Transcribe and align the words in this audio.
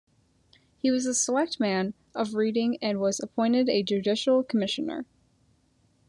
He 0.79 0.89
was 0.89 1.05
a 1.05 1.13
selectman 1.13 1.93
of 2.15 2.33
Reading 2.33 2.79
and 2.81 2.99
was 2.99 3.19
appointed 3.19 3.69
a 3.69 3.83
judicial 3.83 4.41
commissioner. 4.43 5.05